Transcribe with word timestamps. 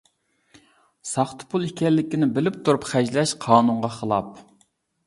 ساختا 1.09 1.47
پۇل 1.51 1.67
ئىكەنلىكىنى 1.67 2.31
بىلىپ 2.39 2.59
تۇرۇپ 2.65 2.89
خەجلەش 2.95 3.39
قانۇنغا 3.47 3.95
خىلاپ. 4.01 4.35